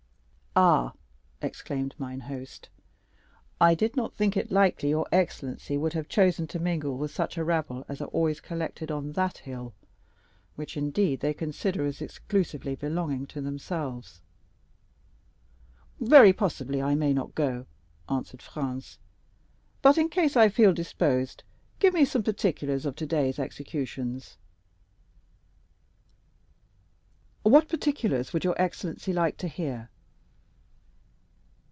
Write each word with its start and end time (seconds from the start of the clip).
"Ah!" 0.53 0.91
exclaimed 1.41 1.95
mine 1.97 2.19
host, 2.19 2.67
"I 3.61 3.73
did 3.73 3.95
not 3.95 4.13
think 4.13 4.35
it 4.35 4.51
likely 4.51 4.89
your 4.89 5.07
excellency 5.09 5.77
would 5.77 5.93
have 5.93 6.09
chosen 6.09 6.45
to 6.47 6.59
mingle 6.59 6.97
with 6.97 7.09
such 7.11 7.37
a 7.37 7.43
rabble 7.45 7.85
as 7.87 8.01
are 8.01 8.09
always 8.09 8.41
collected 8.41 8.91
on 8.91 9.13
that 9.13 9.37
hill, 9.37 9.73
which, 10.57 10.75
indeed, 10.75 11.21
they 11.21 11.33
consider 11.33 11.85
as 11.85 12.01
exclusively 12.01 12.75
belonging 12.75 13.27
to 13.27 13.39
themselves." 13.39 14.19
"Very 16.01 16.33
possibly 16.33 16.81
I 16.81 16.95
may 16.95 17.13
not 17.13 17.33
go," 17.33 17.65
answered 18.09 18.41
Franz; 18.41 18.99
"but 19.81 19.97
in 19.97 20.09
case 20.09 20.35
I 20.35 20.49
feel 20.49 20.73
disposed, 20.73 21.45
give 21.79 21.93
me 21.93 22.03
some 22.03 22.23
particulars 22.23 22.85
of 22.85 22.97
today's 22.97 23.39
executions." 23.39 24.35
"What 27.43 27.69
particulars 27.69 28.33
would 28.33 28.43
your 28.43 28.61
excellency 28.61 29.13
like 29.13 29.37
to 29.37 29.47
hear?" 29.47 29.87